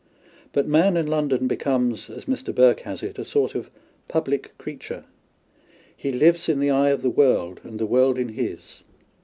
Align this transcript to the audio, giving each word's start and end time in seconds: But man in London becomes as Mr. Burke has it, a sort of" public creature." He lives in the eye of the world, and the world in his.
But 0.51 0.67
man 0.67 0.97
in 0.97 1.05
London 1.05 1.47
becomes 1.47 2.09
as 2.09 2.25
Mr. 2.25 2.55
Burke 2.55 2.79
has 2.79 3.03
it, 3.03 3.19
a 3.19 3.23
sort 3.23 3.53
of" 3.53 3.69
public 4.07 4.57
creature." 4.57 5.03
He 5.95 6.11
lives 6.11 6.49
in 6.49 6.59
the 6.59 6.71
eye 6.71 6.89
of 6.89 7.03
the 7.03 7.09
world, 7.11 7.61
and 7.63 7.79
the 7.79 7.85
world 7.85 8.17
in 8.17 8.29
his. 8.29 8.81